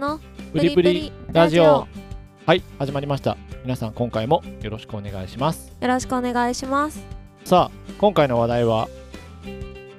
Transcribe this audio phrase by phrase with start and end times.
[0.00, 0.18] の
[0.52, 1.86] プリプリラジオ。
[2.46, 3.36] はい始まりました。
[3.64, 5.76] 皆さん今回もよろしくお願いします。
[5.78, 7.04] よろしくお願いします。
[7.44, 8.88] さあ今回の話題は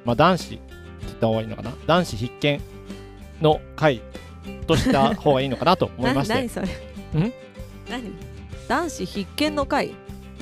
[0.04, 0.64] まあ男子って
[1.02, 1.72] 言った方がいいのかな？
[1.86, 2.62] 男子必見
[3.44, 4.02] の回
[4.66, 6.34] とした方がいいのかなと思いまして。
[6.34, 6.68] 何それ？
[6.68, 7.34] ん？
[7.88, 8.12] 何？
[8.68, 9.92] 男子必見の会、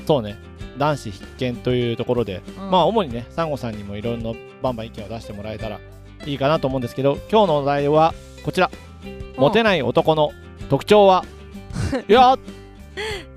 [0.08, 0.38] そうね。
[0.78, 2.72] 男子必見というところで、うん。
[2.72, 4.32] まあ主にねサンゴさんにもいろんな
[4.62, 5.82] バンバン意見を出してもらえたら
[6.26, 8.14] いいかなと思うんですけど今日のお題は
[8.46, 8.72] こちら
[9.40, 10.32] モテない男の
[10.70, 11.26] 特徴は？
[12.08, 12.36] いや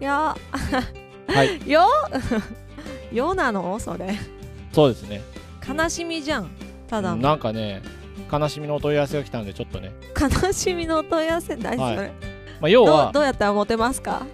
[0.01, 0.37] いや
[1.29, 1.63] はい。
[1.71, 1.87] よ
[3.13, 3.79] よなの？
[3.79, 4.19] それ。
[4.73, 5.23] そうですね。
[5.67, 6.51] 悲しみじゃん。
[6.89, 7.17] ただの。
[7.17, 7.83] なんかね
[8.31, 11.57] 悲しみのお問い合わせが来たのでちょっとね、悲しみのお問い合わせ？
[11.57, 12.13] 何それ、はい。
[12.61, 14.27] まあ、要はどうやったらモテますか？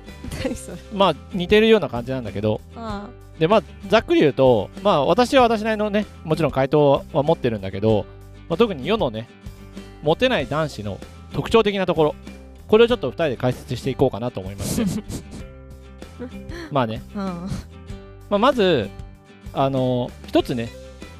[0.92, 2.60] まあ似てるような感じなんだけど。
[2.76, 3.08] あ
[3.38, 8.04] でまあざっくり言うとまあ私は私なりのねもちろん回答は持ってるんだけど、
[8.48, 9.28] まあ、特に世のね
[10.02, 10.98] モテない男子の
[11.32, 12.14] 特徴的なところ。
[12.68, 15.02] これをちょっと2人で解説していこうかなと思いまして
[16.70, 17.24] まあね、あうん。
[17.24, 17.48] ま
[18.32, 18.90] あ、まず
[19.54, 20.68] あの一つね。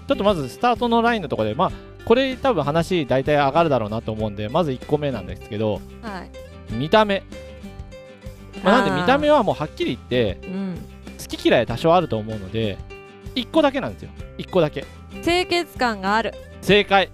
[0.06, 1.72] ちょっとまずスタートのラインのところでまあ
[2.06, 5.80] これ多分話大体上がるだろうなと思うんでまず1個目なんですけど。
[6.02, 6.24] は
[6.70, 6.72] い。
[6.74, 7.22] 見た目、
[8.62, 10.78] まあ、なんで見た目はもうはっきり言ってうん。
[11.18, 12.78] 好き嫌い多少あると思うので
[13.34, 14.10] 1個だけなんですよ。
[14.38, 14.84] 1個だけ。
[15.22, 17.10] 清潔感がある正解、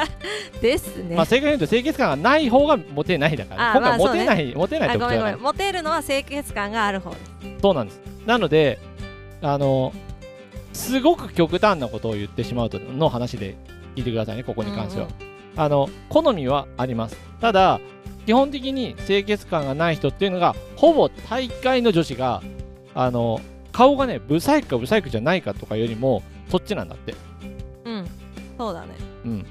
[0.60, 3.72] ですね、まあ、正確に言うと清潔感がない方がモテないだから。
[3.72, 5.16] 今回モテない、モテないあ特徴だから。
[5.16, 5.40] ごめんごめん。
[5.40, 7.14] モテるのは清潔感がある方。
[7.60, 8.00] そうなんです。
[8.26, 8.78] なので
[9.40, 9.92] あの
[10.72, 13.56] すごく極端なことを言ってしまうとの話で
[13.96, 17.16] 聞いてくださいねここに関しては、うんあの好みはあります。
[17.40, 17.80] ただ
[18.26, 22.42] 基本的に清潔感がない人っていうのがほぼ大会の女子が
[22.94, 23.40] あの
[23.72, 27.12] 顔がねブサイクかブサイクじゃないかとかよりもそっちなんだって。
[27.12, 27.18] うん
[28.58, 28.88] そうだね。
[29.24, 29.46] うん。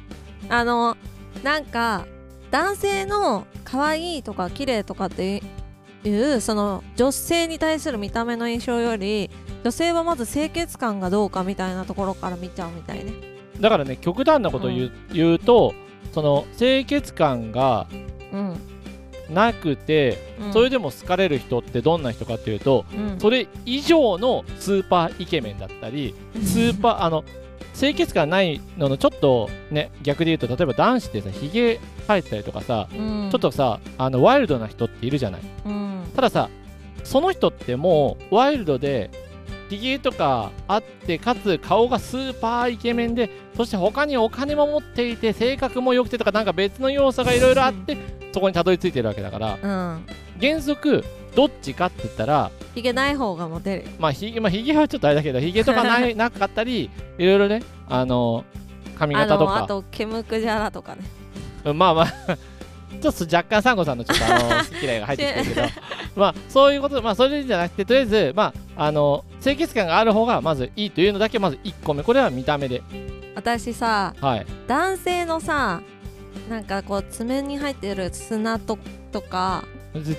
[0.50, 0.96] あの
[1.44, 2.06] なんか
[2.52, 5.42] 男性の可愛いとか綺麗とかって
[6.04, 9.30] いうその女性に対する見た目の印象より
[9.64, 13.14] 女性はまず清潔感がどうかみたいなところから見ちゃうみたいね。
[13.60, 15.74] だからね極端なことを言う,、言うと
[16.12, 17.88] その清潔感が
[18.34, 18.60] うん、
[19.34, 23.20] なくて、うん、それでも好かれる人ってどんな人かっていうとうん。
[23.20, 26.14] それ以上のスーパーイケメンだったり
[26.44, 27.24] スーパーあの
[27.78, 33.30] 清潔感ないののちょっとね逆で言うと例えば男子ってさひげ生えてたりとかさ、うん。
[33.32, 35.42] ちょっとさあのワイルドな人っているじゃない。
[35.66, 36.04] うん。
[36.16, 36.50] たださ
[37.04, 39.12] その人ってもうワイルドで
[39.70, 47.98] ひげとかあってかつ顔がスーパーイケメンでそして他にお金も持っていて性格も良くてとかなんか別の要素がいろいろあって
[48.34, 49.68] そこにたどり着いてるわけだからう
[50.00, 50.06] ん。
[50.40, 51.04] 原則
[51.36, 53.84] どっちかって言ったらひげない方がモテる。
[53.84, 58.44] よまあひげ、まあ、ひげはちょっとあれだけどひげとかない なかったりいろいろねあの
[58.98, 59.52] 髪あ型とか。
[59.60, 61.02] のあと毛むくじゃらとかね。
[61.66, 62.08] うんまあまあ
[63.02, 65.68] ちょっと若干サンゴさんのちょっとあの 好き嫌いが入ってきてるけど。
[66.16, 72.04] まあそういうことまあそれじゃなくてとりあえずまああの清潔感がある方がまずいいというのだけまず1個目。
[72.04, 72.82] これは見た目で。
[73.36, 74.46] 私さはい。
[74.68, 75.82] 男性のさ
[76.50, 78.80] なんかこう爪に入ってる砂と
[79.12, 79.64] とか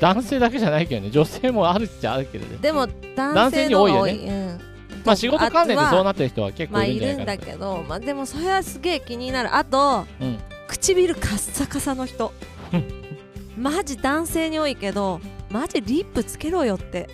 [0.01, 1.11] 男性だけじゃないけどね。
[1.11, 2.59] 女性もあるっちゃあるけどね。
[2.61, 4.13] でも男男性に多いよね。
[4.13, 4.61] うん。
[5.05, 9.55] まあ仕事関連でそうなってる人は結構まあいいるんだけど、まあ、でもそれはすげえ気になる。
[9.55, 10.39] あとうん。
[10.67, 12.33] 唇カッサカサの人。
[13.57, 17.09] マジ男性に多いけどマジリップつけろよって。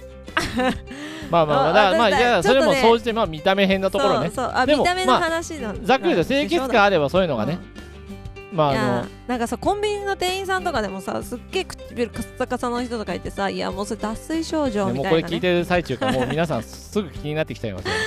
[1.31, 4.26] まあまあまああだからまあだいやそれも総じてまあ見た目編のところね。
[4.26, 4.52] そうそう。
[4.54, 5.86] あでも見た目のまあ話なんだ。
[5.86, 7.58] ざっくりと清潔感あればそういうのがね、
[8.54, 18.00] まああいやのなんかさコンビニの店員さんとかでもさすっげえ唇カッサカサの人とかいてさいやもうそれ脱水症状みたいな、ね、これ聞いてる最中からもう皆さんすぐ気になってきちゃいますよね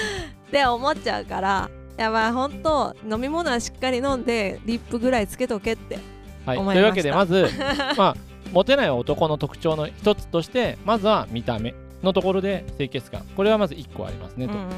[0.47, 5.99] って思っちゃうからいやまあほんと飲み物はしっかり飲んでリップぐらいつけとけって
[6.45, 7.49] はい、というわけでままず
[7.97, 8.15] まあ
[8.53, 13.23] モテない男の特徴の一つとしてまずは見た目のところで清潔感。
[13.35, 14.69] これはまず1個ありますねと、うんうん。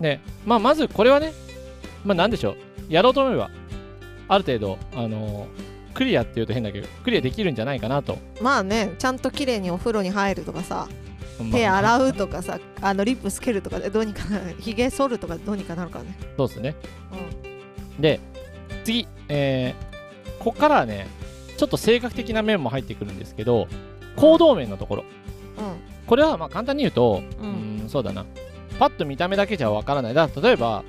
[0.00, 1.32] でまあまずこれはね
[2.04, 2.56] まあなんでしょう。
[2.88, 3.50] やろうと思えば
[4.30, 10.88] ある程度あのークリアっていうと変だけどクリアできるんじゃないかなと、まあねちゃんと綺麗にお風呂に入るとかさ
[11.52, 16.16] 手まあ洗うとかさあのリップつけるとかでどうにかなるひげ剃るとかでどうにかなるからね。
[16.36, 16.76] そうですね。
[17.96, 18.00] うん。
[18.00, 18.20] で
[18.84, 21.08] 次えー、こっからはね
[21.56, 23.66] ちょっと性格的な面も入ってくるんですけど
[24.16, 25.04] 行動面のところ。
[26.06, 28.24] これはまあ簡単に言うと、ううんん、そうだな。
[28.78, 30.14] パッと見た目だけじゃわからない。
[30.14, 30.82] だ例えば、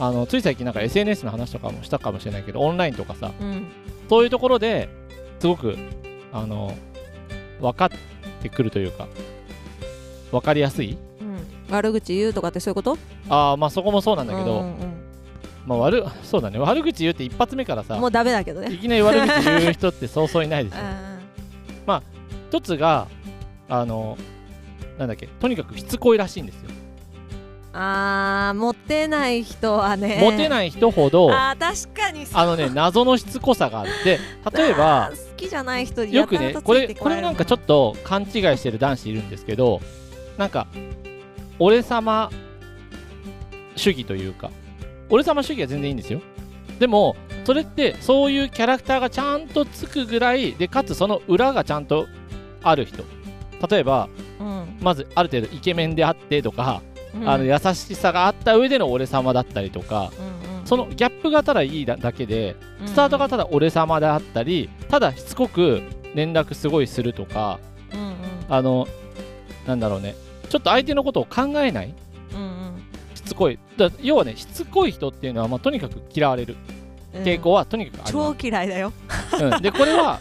[0.00, 3.66] あのつい最近なんか SNS の話とかもしたかもしれないけど、オンラインとかさ、うん。
[4.08, 4.88] そういうところで
[5.38, 5.76] すごく、
[6.32, 6.74] あの、
[7.60, 7.90] 分かっ
[8.42, 9.06] てくるというか、
[10.32, 10.96] 分かりやすい。
[11.20, 11.74] うん。
[11.74, 12.96] 悪口言うとかってそういうこと？
[13.28, 15.00] ああ、まあそこもそうなんだけど、うんうん
[15.66, 18.72] まあ悪、そうだね、悪口言うって一発目からさも、うダメだけどね。
[18.72, 20.80] いきなり悪口言う人ってそうそういないですよ。
[20.82, 21.20] うん
[22.50, 23.06] 一つが
[23.68, 24.18] あの
[24.98, 26.70] なんだっけとにかくしつこいらしいんですよ、
[27.72, 30.18] あーモテない人はね。
[30.20, 34.18] モテない人ほどあー確かにあのね謎のしつこさがあって
[34.52, 38.28] 例えば好きじゃない人によくねこれこられなんかちょっと勘違い
[38.58, 39.80] してる男子いるんですけど
[40.36, 40.66] なんか
[41.60, 42.30] 俺様
[43.76, 44.50] 主義というか
[45.08, 46.20] 俺様主義は全然いいんですよ。
[46.80, 47.14] でも
[47.44, 52.06] それってそういうキャラクターがちゃんとつくぐらいでかつその裏がちゃんと
[52.62, 53.04] ある人。
[53.68, 54.08] 例えば
[54.40, 54.78] うん。
[54.80, 56.89] まずある程度イケメンであってとか、うん
[57.24, 60.12] あの優しさがあった上での俺様だったりとか
[60.64, 62.88] そのギャップがただいいだだけでうん。
[62.88, 65.82] スタートがただ俺様であったりただしつこく
[66.14, 67.58] 連絡すごいするとか
[68.48, 68.86] あの
[69.66, 70.14] なんだろうね。
[70.48, 71.94] ちょっと相手のことを考えない。
[72.34, 72.82] うん
[73.14, 73.58] しつこい。
[73.76, 76.56] だ要はねしつこい人っていうのは、まあ、とにかく嫌われる。
[77.14, 77.22] うん。
[77.22, 78.92] 傾向はとにかくありま超嫌いだよ。
[79.36, 79.62] す、うん。
[79.62, 80.20] でこれは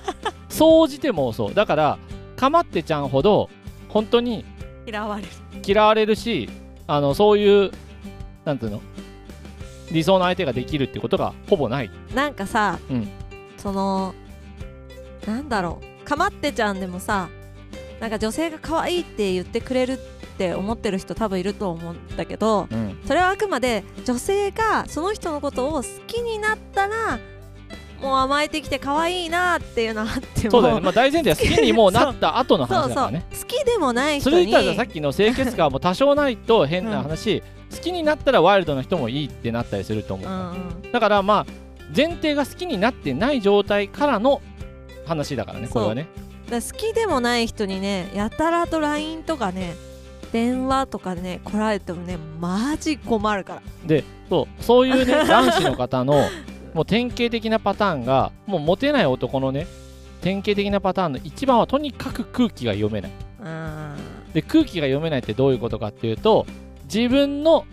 [0.50, 1.98] 総じてもそうだから
[2.36, 3.50] かまってちゃんほど
[3.88, 4.46] 本当に
[4.86, 5.30] 嫌われる。
[5.66, 6.50] 嫌われるし
[6.90, 7.72] あのそういう
[8.46, 8.82] なんていうの
[9.92, 11.92] 理想の相手ができるってことがほぼない。
[12.16, 13.08] なんかさ、うん。
[13.58, 14.16] その
[15.28, 16.06] なんだろう。
[16.06, 17.30] かまってちゃんでもさ
[18.00, 19.98] なんか女性が可愛いって言ってくれるっ
[20.40, 23.00] て思ってる人多分いると思うんだけどうん。
[23.06, 27.20] それはあくまで女性がその人のことを好きになったら
[28.02, 30.52] もう甘えてきて可愛いなっていうのはあっても。
[30.52, 33.26] そうだよね、まあ、大前提は好きに もうなった後のそうそう話だからね。
[33.32, 34.46] 好きでもないそ人に。
[34.46, 44.42] れ言ったらさっきの清潔感も多少ないと変な話、好きになったらワイルドな人もいいってなったりすると思う、うんうんだからまあ前提が好きになってない状態からの
[45.08, 46.08] 話だからねこれはね。
[46.50, 49.76] 好きでもない人にねやたらと LINE とかね
[50.32, 53.62] 電話とかでね来られてもねマジ困るから。
[53.86, 56.24] でそうそういうね男子の方の
[56.74, 59.68] もう典型的なパターンがもうモテない男のね
[60.22, 63.12] 典型的なパターンの一番はとにかく空気が読めない。
[63.42, 63.96] うん。
[64.34, 66.46] で空気が読めないってどういうことかっていうと
[66.94, 67.66] 自分の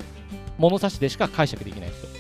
[0.59, 2.07] 物差しでしか解釈できない人。
[2.09, 2.16] うん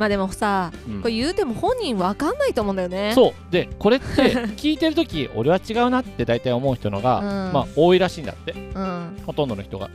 [0.00, 1.02] まあでもさ、うん。
[1.02, 3.12] これ言うても本人わかんないと思うんだよね。
[3.14, 3.52] そう。
[3.52, 4.06] でこれって
[4.56, 7.52] 聞いてる時俺は違うなって大体思う人のが、うん。
[7.52, 8.52] まあ多いらしいんだって。
[8.52, 9.22] うん。
[9.26, 9.90] ほとんどの人が。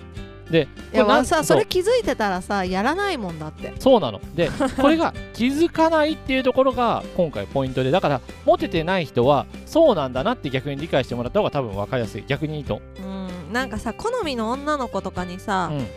[0.52, 3.74] でいやさそれ気づいてたらさやらないもんだって。
[3.80, 4.22] そうなの。
[4.36, 12.24] で これが気づかないっていうところが今回ポイントでだからモテてない人はそうなんだなって逆に理解してもらった方が多分分かりやすい。
[12.28, 13.02] 逆にいいと、う。
[13.02, 13.52] ん。
[13.52, 15.88] なんかさ好みの女の子とかにさ、うん。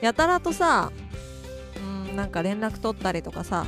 [0.00, 1.01] やたらとさうん
[2.12, 3.66] なんか連絡取ったりとかさ。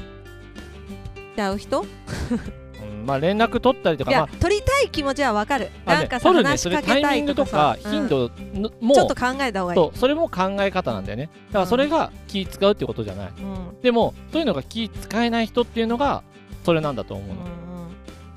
[1.33, 1.81] しちゃう人？
[1.81, 5.71] うんまあ連絡取ったりとかいや、ま取りたい気持ちはわかる。
[5.85, 6.51] なんかさ、取るね。
[6.51, 8.87] 話しかけそれタイミたいグとかかさ頻度のうん。
[8.89, 9.79] もちょっと考えた方がいい。
[9.79, 11.31] そうそれも考え方なんだよね。
[11.49, 13.29] だからそれが気使うってことじゃない。
[13.29, 13.81] うん。
[13.83, 16.23] でもそういうのが気使えない人っていうのが
[16.65, 17.41] それなんだと思うの、うん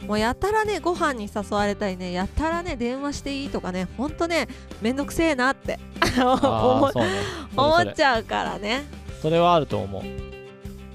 [0.01, 0.07] うん。
[0.07, 4.47] もうやたらねご飯に誘われたりねやたらね電話していいとかねほんとね
[4.81, 5.79] めんどくせえなって。
[6.19, 6.33] あ
[6.79, 7.09] 思あそうね。
[7.55, 7.91] それ思それ。
[7.91, 8.85] っちゃうからね
[9.21, 10.03] それはあると思う。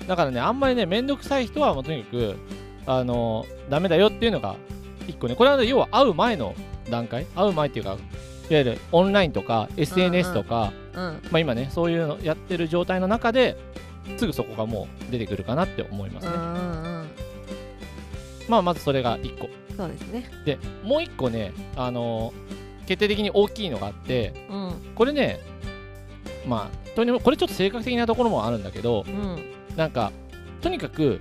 [0.07, 2.37] だからねあんまりねめんどくさい人はもうとにかく
[2.87, 4.57] あのダメだよっていうのが
[5.07, 5.37] 一個ね。
[5.37, 6.55] これはね要は会う前の
[6.91, 7.27] 段階。
[7.37, 7.99] 会う前っていうかいわ
[8.49, 11.21] ゆるオンラインとか SNS とか、うん。
[11.31, 13.57] まあ今ねそういうのやってる状態の中で
[14.17, 17.09] すぐそこがもう出てくるかなって思いますね、うんうんうん。
[18.49, 19.49] まあまずそれが1個。
[19.77, 20.29] そうですね。
[20.45, 22.33] でもう1個ねあの
[22.87, 24.75] 決定的に大きいのがあってうん。
[24.97, 25.41] これね
[26.47, 29.45] まあとにもこれちょっと性格的なところもあるんだけどうん。
[29.77, 30.13] なんか
[30.61, 31.21] とにかく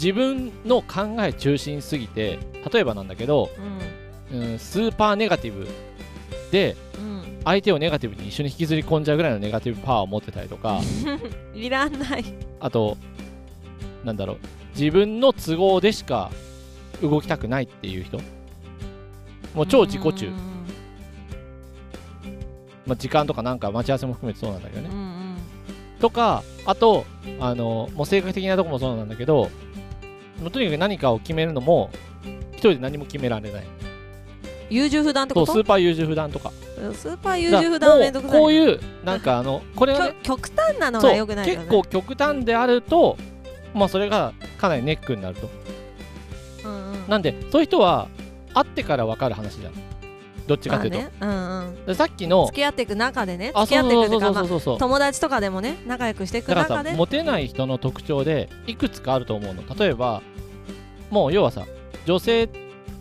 [0.00, 2.38] 自分の考え中心すぎて
[2.72, 3.50] 例えばなんだけど、
[4.32, 5.66] うん、スーパーネガティブ
[6.50, 7.40] でうん。
[7.44, 10.80] 相手をネガティブに一緒に引きずり込んじゃうぐらいのネガティブパワーを持ってたりとか
[11.54, 12.24] うん いらない。
[12.60, 12.96] あと
[14.04, 14.38] なんだろう
[14.78, 16.30] 自分の都合でしか
[17.02, 18.18] 動きたくないっていう人。
[19.54, 20.26] もう超自己中。
[20.26, 20.59] うん
[22.90, 24.88] まあ、時間とかなんか待ち合わせも含めてそうなんだけどね。
[24.92, 25.36] うんうん。
[26.00, 27.04] とかあと
[27.38, 29.48] あのもう性格的なところもそうなんだけど
[30.40, 31.90] もうとにかく何かを決めるのも
[32.52, 33.64] 一人で何も決められない。
[34.70, 35.46] 優柔不断ってこと？
[35.46, 36.50] そうスーパー優柔不断とか。
[36.94, 41.60] スーパー優柔不断はめんどくさいこういうなんかあのこれはね 極端なのがそう良くないよね。
[41.60, 43.16] 結構極端であると
[43.72, 45.48] まあそれがかなりネックになると。
[46.64, 47.04] うんうん。
[47.08, 48.08] なんでそういう人は
[48.52, 49.72] 会ってから分かる話じゃん
[50.46, 51.12] どっちかっていうと、まあね。
[51.20, 51.86] うんうん。
[51.86, 52.46] でさっきの。
[52.46, 53.52] 付き合っていく中でね。
[53.54, 59.62] あ付き合っていくっていうか友達とかでもね仲良くしていく中でさモテない人の特徴でいくつかあると思うの。
[59.76, 60.22] 例えば
[61.10, 61.66] もう要はさ
[62.06, 62.48] 女性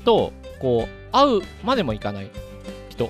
[0.03, 2.29] とこう会うまでもいかない
[2.89, 3.09] 人。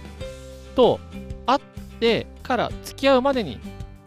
[0.76, 1.00] と
[1.46, 1.60] 会っ
[2.00, 3.60] てから付き合うまでに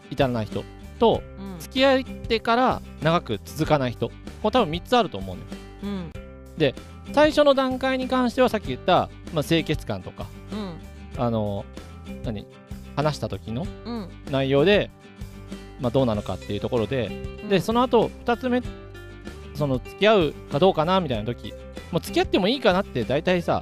[0.09, 0.63] 至らない人。
[0.99, 1.59] とうん。
[1.59, 4.09] 付き合ってから長く続かない人。
[4.09, 4.13] こ
[4.45, 5.47] れ多分3つあると思うのよ。
[5.83, 6.11] うん
[7.11, 11.21] 最初の段階に関してはさっき言った、まあ、清潔感とかうん。
[11.21, 11.65] あの
[12.23, 12.47] 何
[12.95, 14.09] 話した時のうん。
[14.31, 14.89] 内容で、
[15.79, 17.09] まあ、どうなのかっていうところで
[17.49, 18.61] でその後2つ目
[19.55, 21.53] その付き合うかどうかなみたいな時
[21.91, 23.61] もう付き合ってもいいかなって大体さ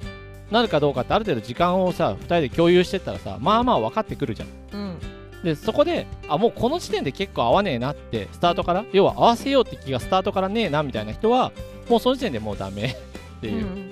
[0.51, 4.50] なるかどうかってある程度時間をさ2人で共有してったらさまあまあ分かってくるじゃん。
[4.74, 5.00] うん。
[5.43, 11.51] でそこであもうこの時点で結構合わねえなってスタートから要は合わせようって気がスタートからねえなみたいな人は
[11.89, 12.95] もうその時点でもうダメ
[13.41, 13.91] っていう、うん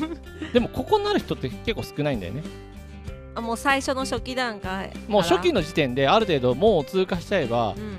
[0.52, 2.42] でもここになる人って結構少ないんだよね。
[3.34, 7.98] あもう最初の初期段階もう初期のの時点である程度もう通過しちゃえばうんうん。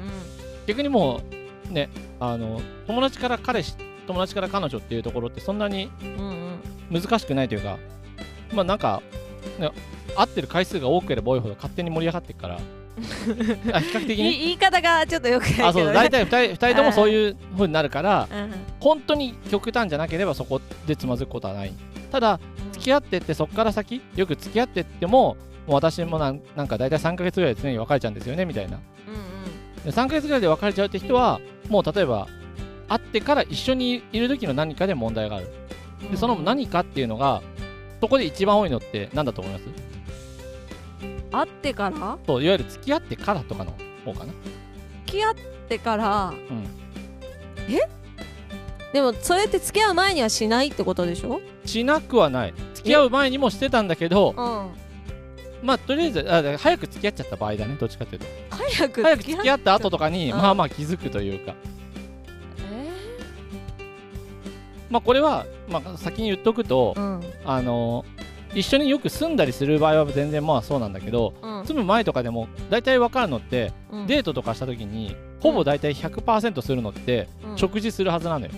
[0.65, 1.21] 逆にも
[1.69, 1.89] うね
[2.19, 3.75] あの友達から彼氏
[4.07, 6.59] 友達から彼女っていうところってそんなにうん
[6.91, 7.01] うん。
[7.01, 7.77] 難しくないというか
[8.51, 9.03] まあなんか、
[9.59, 9.69] ね、
[10.15, 12.59] 会ってる回数が多ければ多いほど勝手に盛り上がっていくから
[13.73, 18.39] あ比較的いに 言い方がちょっとよくないけど、ね、あそう大体2人二人ともそういう風になるからうん。
[18.39, 18.51] うん。
[18.79, 21.73] 本当に極端じゃなければそこでつまずくことはない。
[22.11, 22.39] ただ
[22.73, 25.35] 付き合ってってそこから先よく付き合ってっても
[25.67, 28.77] もう私もなんなんか大体3ヶ月ぐらいで常に別れちゃうんですよねみたいな。
[28.77, 31.39] うんで3ヶ月ぐらいで別れちゃうって人は
[31.69, 32.27] もう例えば
[32.89, 35.47] 会ってから一緒にいる時の何かで問題がある。
[36.01, 37.41] うんでその何かっていうのが
[37.99, 39.63] そこで一番多いのって何だと思います？
[41.31, 42.17] 会ってから？
[42.25, 43.73] そういわゆる付き合ってからとかの
[44.05, 44.33] 方かな。
[45.05, 45.35] 付き合っ
[45.67, 46.29] てから？
[46.29, 46.67] うん。
[48.93, 51.41] でもそれって付き合う前にはしないってことでしょ？
[51.65, 52.53] しなくはない。
[52.73, 55.65] 付き合う前にもしてたんだけどうん。
[55.67, 58.27] まあとりあえずあ早く付き合っちゃった場合だねどっちかっていうと。
[58.55, 60.37] 早く早く付き合った後とかにうん。
[60.37, 61.53] まあまあ気づくというか。
[62.71, 62.89] え？
[64.89, 67.23] まあこれはまあ先に言っとくとーうん。
[67.43, 68.05] あの
[68.57, 71.65] 一緒によく住んだりする場合は全然まあそうなんだけどうん。
[71.65, 74.07] 住む前とかでも大体分かるのってうん。
[74.07, 77.57] デートとかした時にほぼ大体100%するのってうん。
[77.57, 78.51] 食事するはずなのよ。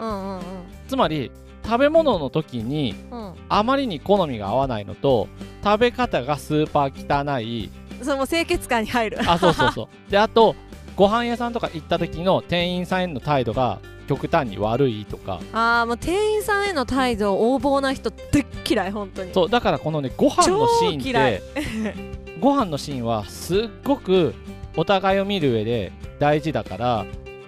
[0.00, 0.42] うんうんうん。
[0.88, 1.30] つまり
[1.64, 3.34] 食べ物の時にうん。
[3.50, 5.28] あまりに好みが合わないのと
[5.62, 7.70] 食べ方がスーパー汚い
[8.02, 9.18] それも清潔感に入る。
[9.30, 9.88] あそうそうそう。
[10.10, 10.56] であと
[10.96, 13.80] ご飯屋さんとか行った時の店員さんへの態度が
[14.16, 15.40] 極端に悪いとか。
[15.52, 19.32] あーもう店員さんへの態度横暴な人でっ嫌い本当に。
[19.32, 21.42] そうだからこのねご飯のシーンって
[22.40, 24.34] ご飯のシーンはすっごく
[24.76, 27.06] お互いを見る上で大事だから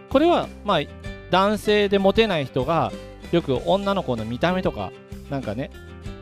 [0.09, 0.81] これはまあ
[1.31, 2.93] 男性でモテない人が
[3.33, 4.93] よく女の子の見た目とか
[5.31, 5.71] なんかね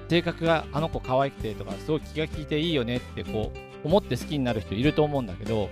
[0.08, 5.68] 性格があの子可愛くてとかすごい気が利いていいよねってこう思って好きになる人いると思うんだけどうん。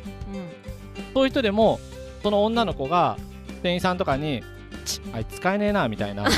[1.15, 1.81] そういう人でも
[2.23, 3.17] その女の子が
[3.62, 4.43] 店員さんとかに
[4.94, 6.25] 「ちあいつ使えねえな」みたいな。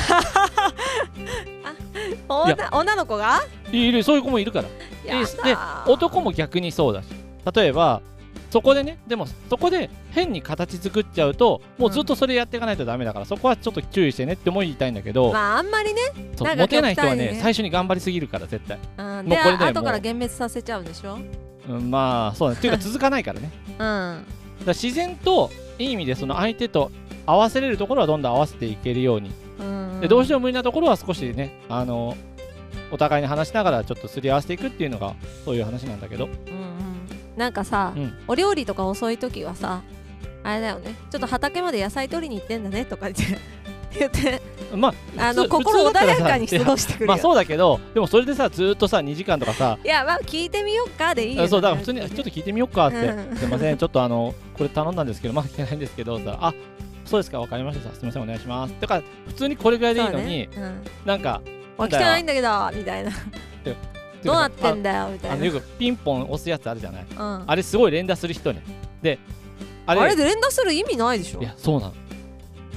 [2.28, 3.40] 女女の子が？
[3.70, 4.68] いるそういう子もいるから。
[5.04, 5.56] で
[5.86, 7.06] 男も逆にそうだし。
[7.54, 8.00] 例えば
[8.50, 16.00] そこでねでもそこで変に形作っちゃうともうずっとそれやっていかないとダメだから、そこはちょっと注意してねっても言いたいんだけど、まああんまりね、
[16.36, 21.18] そうモテない人はねね最初に頑張りすぎるから絶対、うん、もうでこれで後から幻滅させちゃうんでしょ？
[21.68, 22.58] うん、まあそうだね。
[22.58, 23.50] っていうか続かないからね。
[23.70, 23.76] うん。
[23.78, 24.24] だ
[24.68, 26.92] 自然といい意味でその相手と
[27.26, 29.30] 合わせれるところはどんどん合わせていけるように。
[29.60, 32.16] うんでどうしても無理なところは少しねあの
[32.90, 35.14] お互いに話しながらちょっとすり合わせていくっていうのが
[35.44, 36.26] そういう話なんだけど。
[36.26, 36.38] うんうん。
[37.36, 38.12] なんかさ、うん。
[38.26, 39.82] お料理とか遅い時はさ
[40.42, 40.96] あれだよね。
[41.10, 43.38] ちょっと畑まで野菜取りに行ってんだねとか言って
[43.98, 44.42] 言って。
[44.74, 44.88] ま
[45.18, 49.78] ああの心穏やかに過ごしてくるよ、まあそうだけどでもそれでさずーっとさ2時間とかさ。
[49.84, 53.36] いやまあ聞いてみようかでいいよそうだから普通にちょっと聞いてみようかって、うん。
[53.36, 56.54] すいませんちょっとあのこれ頼んだんですけどまだ来てないんですけどさあ
[57.12, 57.90] そうですかわかりました。
[57.92, 58.74] すみませんお願いします。
[58.80, 60.80] だから普通にこれぐらいでいいのに、そうね。
[61.04, 61.42] なんか
[61.76, 63.10] うん、来てないんだけどみたいな。
[64.24, 65.44] どうなってんだだよみたいな。
[65.44, 67.06] よくピンポン押すやつあるじゃない？
[67.10, 68.62] うん、ああれすごい連打する人ね。
[69.02, 69.18] で
[69.84, 71.40] あれれで連打する意味ないでしょ？
[71.40, 71.94] いやそうなの。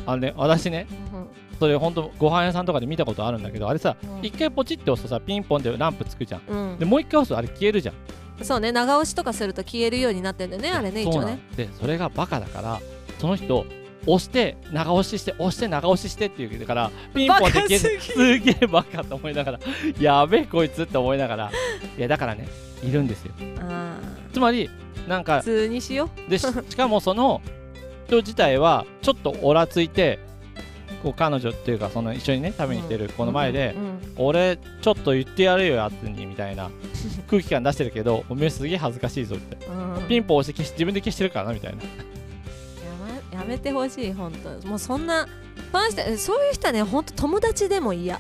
[0.06, 1.28] あのね私ねうん。
[1.58, 4.26] それほんとご飯屋さんとかで見たことあるんだけどあれさうん。
[4.26, 6.42] 一回ポチって押すとさピンポンでランプつくじゃん。
[6.46, 6.78] うん。
[6.78, 7.96] でもう一回押すとあれ消えるじゃん。
[8.44, 11.40] そうね長押しとかすると消えるようになってんだよねあれね一応ね。
[11.56, 12.82] でそれがバカだから
[13.18, 13.66] その人
[14.08, 19.60] 押して長押しして押して長押ししてって言うからピンポンで消えてバカすすげえバカと思いながら
[20.00, 21.52] やべえこいつって思いながら
[21.98, 22.48] いやだからね
[22.84, 23.34] いるんですよ。
[23.60, 23.98] あ
[24.34, 24.70] つまり
[25.08, 27.42] なんかー普通にしよでし しかもその
[28.08, 30.20] 人自体はちょっとオラついて
[31.02, 34.26] こう彼女っていうかその一緒にね食べに来てるう子の前で、うん。
[34.26, 36.70] 俺ちょっと言ってやるよやつにみたいな
[37.30, 39.66] 空気感出してるけどおめえすげえ恥ずかしいぞって。
[39.68, 40.08] うん。
[40.08, 41.78] ピンポン押して消し自分で消してるからなみたいな
[43.36, 44.68] やめてほしい本当。
[44.68, 48.16] もうそんなファンしてそういう人はね本当友達でも嫌。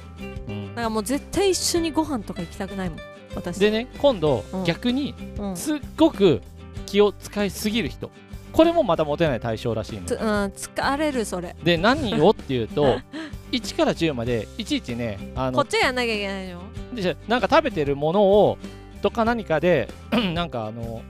[0.50, 0.70] ん。
[0.76, 3.00] からもう絶対一緒にご飯とか行きたくないもん
[3.36, 3.58] 私。
[3.58, 4.64] でね今度うん。
[4.64, 5.58] 逆にうん。
[5.58, 6.42] すっごく
[6.86, 8.12] 気を使いすぎる人。
[8.52, 11.56] これもまたモテない対象らしいのつうん疲れるそれ。
[11.64, 13.00] で何をっていうと
[13.52, 16.60] 1から10までいちいちねあのこっちがやんなきゃいけないよ
[16.94, 18.58] でじゃなんか食べてるものを
[19.02, 19.90] とか何かで
[20.34, 21.02] なんかあの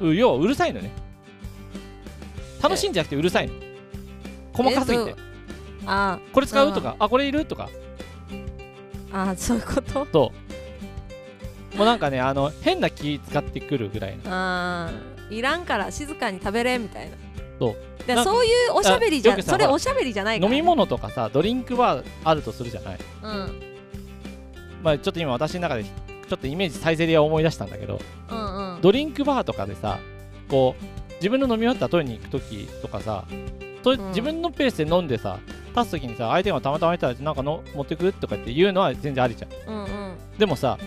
[0.00, 0.90] う要はうるさいのね
[2.62, 3.54] 楽しいんじゃなくてうるさいの。
[4.52, 5.10] 細かすぎて。
[5.10, 5.14] え
[5.86, 7.68] あこれ使うとかあこれいるとか。
[9.12, 10.06] ああそういうこと？
[10.12, 10.32] そ
[11.74, 11.76] う。
[11.76, 14.22] もうなんかねあの変な気使ってくるぐらいの。
[14.26, 14.92] ああ
[15.32, 17.16] いらんから静かに食べれみたいな。
[17.58, 17.76] そう。
[18.06, 20.52] でなんかそういうおしゃべりじゃそれおしゃべりじゃないから。
[20.52, 22.98] 飲み物とかさドリンクバーあるとするじゃない。
[23.22, 23.62] うん。
[24.82, 28.00] まあちょっと今私の中でちょっとイメージサイゼリアを思い出したんだけど。
[28.30, 28.80] うんうん。
[28.80, 29.98] ドリンクバーとかでさ
[30.48, 30.84] こう
[31.26, 33.24] 自分の飲み終わったら取りに行く時とかさ
[33.82, 34.08] とうん。
[34.10, 35.40] 自分のペースで飲んでさ
[35.76, 39.74] 立つ時にさ相手がたまたまいたらなんかの持ってくとかって言うのは全然ありじゃん。
[39.74, 40.14] うんうん。
[40.38, 40.78] でもさ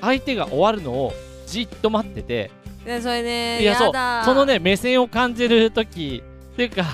[0.00, 1.12] 相手が終わるのを
[1.46, 2.52] じっと待ってて
[2.84, 6.84] でそれねいやそうだそのね目線を感じる時っていうか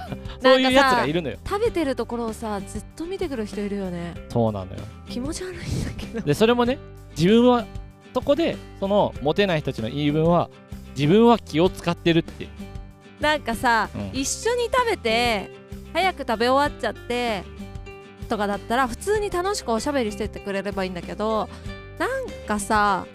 [0.42, 1.37] そういうやつがいるのよ。
[1.46, 4.14] 食べてるところをさずっと見てくる人いるよね。
[4.30, 4.80] そうなのよ。
[5.11, 6.20] 気持ち悪いんだけど。
[6.23, 6.78] でそれもね
[7.18, 7.66] 自分は
[8.14, 10.49] そこでそのモテない人たちの言い分は
[10.96, 12.49] 自分は気を使ってるって
[13.25, 14.11] なんかさ、うん。
[14.12, 15.50] 一緒に食べて
[15.95, 17.43] 早く食べ終わっちゃって
[18.28, 21.49] とかだったら普通に楽しくおしゃべりしてってくれればいいんだけど
[21.99, 23.07] なんかさ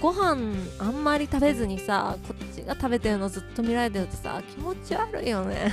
[0.00, 5.72] ご飯あんまり食べずにさこっちが食べてるのずっと見られてるとさ気持ち悪いよね。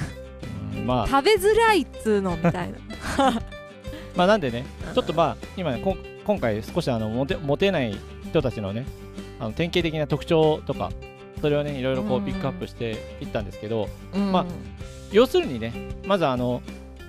[0.76, 1.08] うんまあ。
[1.08, 2.78] 食べづらいっつうのみたいな。
[4.16, 5.82] まあなんでねちょっとまあ今ね
[6.26, 8.86] 今回少しあのモテモテない人たちのね
[9.40, 10.92] あの典型的な特徴とか
[11.42, 14.32] それをねいろいろこううんピックアップしていったんですけどうん。
[14.32, 14.46] まあ
[15.12, 15.74] 要するにね
[16.06, 16.62] まずあの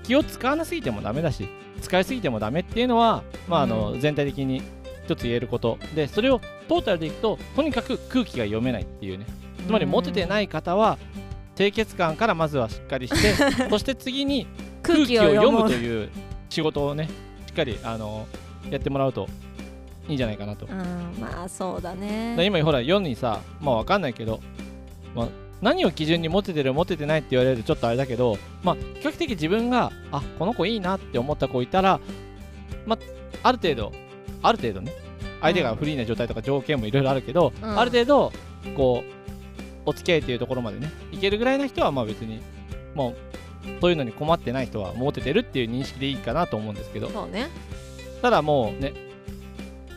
[0.05, 1.49] 気を使わなすぎてもダメだし
[1.83, 4.63] 使いすぎてもダメっていうのはまああの全体的に
[5.05, 5.79] 一つ言えること。
[5.95, 9.27] でそれをトータルでいくととにかく空気が読めないっていうね。
[9.67, 10.99] つまりモテてない方は
[11.57, 13.35] 清潔感からまずはしっかりして
[13.69, 14.47] そして次に
[14.83, 16.09] 空気を読むという
[16.49, 17.09] 仕事をね
[17.47, 18.27] しっかりあの
[18.71, 19.29] やってもらうと
[20.11, 20.67] いいんじゃないかなと。
[20.67, 20.79] うん
[21.21, 22.35] まあそうだね。
[22.37, 24.41] ら今ほら世にさまあわかんないけど、
[25.15, 25.29] まあ、
[25.63, 32.01] 何を基準にモテてるモテてないって言われるとちょっとあれだけど、まあ、比較的自分があこの子いいなって思った子いたら、
[32.87, 33.93] まあ、ある程度
[34.43, 34.93] ある程度ね
[35.41, 37.79] 相手がフリーな状態とか条件もいろいろあるけど、うん。
[37.79, 38.33] ある程度
[38.77, 39.21] こう
[39.87, 42.43] お付き合いっていうところまでねいけるぐらいな人はまあ別に
[42.95, 43.17] もう
[43.81, 47.09] そういうのに困ってない人はモテてるっていう認識でいいかなと思うんですけど。
[47.11, 47.49] そうね。
[48.23, 48.93] ただもうね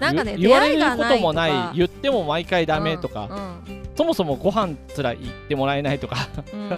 [0.04, 3.28] なんかね言言われることもない言っても毎回ダメとか、
[3.68, 6.28] うんそもそもご飯すら言ってもらえないとか。
[6.54, 6.70] うん。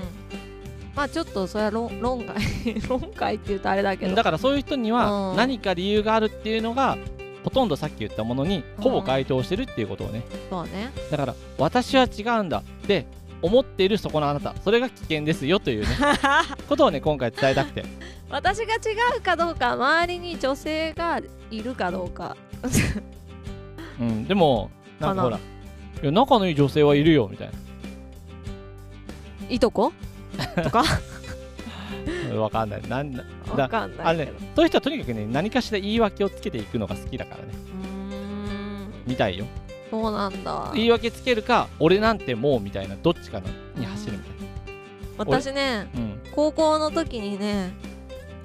[0.95, 2.35] まあちょっとそれは論論外
[2.88, 4.15] 論外って言うとあれだけど。
[4.15, 5.38] だからそういう人にはうん。
[5.38, 6.97] 何か理由があるっていうのが
[7.43, 10.23] ほとんどさっき言ったものにほぼ該当してるっていうことをね。
[10.49, 10.91] そうね。
[11.11, 13.05] だから私は違うんだで
[13.41, 14.55] 思っているそこのあなた。
[14.63, 15.88] それが危険ですよというね。
[16.67, 17.85] ことをね今回伝えたくて。
[18.29, 18.77] 私が違
[19.17, 22.35] うかどうか周りに女性がいるかどうか
[23.99, 24.28] うん。
[24.28, 25.38] でもなんかほら。
[25.38, 25.43] か
[26.04, 27.54] いや仲のいい女性はいるよみたいな。
[29.49, 29.91] いとこ？
[30.63, 30.84] とか？
[32.32, 32.82] う んわかんない。
[32.88, 33.23] なんだ
[33.56, 37.54] わかんなあれねそういう人はとにかくね何かしら言い訳をつけていくのが好きだからね。
[39.06, 39.45] みたいよ。
[39.91, 40.71] そうなんだ。
[40.75, 44.36] 言い訳つけるか俺なんてもうみたいなどっちかのに走るみたい
[45.17, 46.19] 私ねなうん。
[46.34, 47.71] 高校の時にね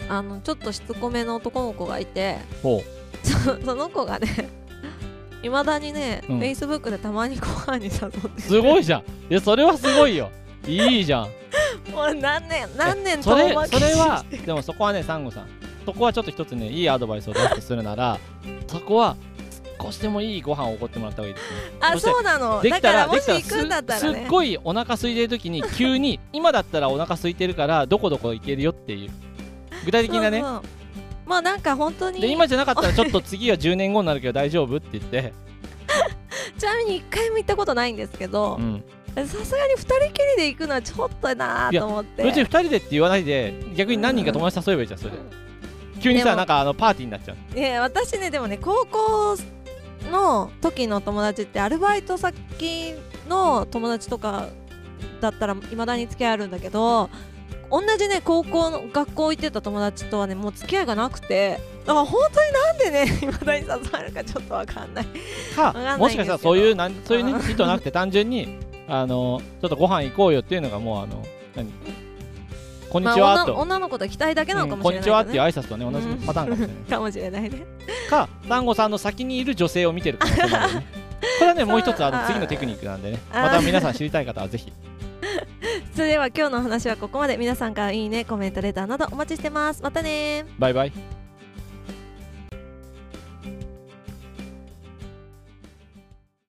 [0.08, 2.38] あのちょっとしつこめの男の子がいて。
[2.62, 2.99] ほそ
[3.64, 4.48] その子がね
[5.42, 6.38] いまだにね、うん。
[6.38, 9.00] Facebook でたまにご飯に誘ってすごいじゃん。
[9.00, 10.30] いやそれはすごいよ。
[10.66, 11.28] いいじゃん。
[11.92, 15.46] もう何年何年それそれはでもそこはねサンゴさん。
[15.86, 18.18] そこはちょっと一つねいいアドバイスを出すとするなら
[18.68, 19.16] そこは
[19.82, 21.56] 少しでもいいご飯をおごってもらった方がいいですね。
[21.80, 22.60] あそうなの。
[22.60, 24.24] できただかららもした行くんだったすすらね。
[24.26, 29.10] っごいお腹空いてる時に急に今だったらお腹空いてるからどこどこ行けるよっていう。
[29.86, 30.79] 具体的なねそうそう
[31.30, 35.32] まあなんか本当にで今じゃなかったらちょっと次は 10年後になるけど大丈夫って言って、
[36.58, 38.82] ちなみに一回も行ったことないんですけどうん、
[39.14, 42.24] さすがに二人きりで行くのはちょっとなーと思って。
[42.24, 45.12] 別に2人でって言わないで逆に何人か友達誘えばいいじゃんそれ。
[45.12, 45.18] で
[46.02, 47.54] 急にでもさなんかあのパーティーになっちゃう。
[47.54, 49.36] ね私ねでもね高校
[50.10, 52.94] の時の友達ってアルバイト先
[53.28, 54.48] の友達とか
[55.20, 57.08] だったらいまだに付き合いあるんだけど
[57.70, 61.60] 同じね高校の学校行ってた友達とはねもう付き合いがなくて。
[61.86, 65.06] だから本当になんでね いまだに誘われるかちょっとわかんない。
[65.56, 71.72] かかんないんもしかしたらそういうなんそういう、意図なくて単純にあのちょっとご飯行こうよっていうのがもうあの何？
[72.90, 77.50] こんにまあちはと、女女の子と期待だけなのかもしうんこんにちはっていう挨拶とね同じパターンかもしれない、かもしれないね
[78.10, 80.86] か丹後さんの先にいる女性を見てる可能性もあるよね。
[81.38, 83.20] これはねもう一つあの次のテクニックなんでね。
[83.32, 84.72] また皆さん知りたい方はぜひ
[85.94, 87.36] それでは今日の話はここまで。
[87.36, 89.82] 皆さんからいいねコメントレターなどお待ちしてます。
[89.82, 91.19] またねバイバイ。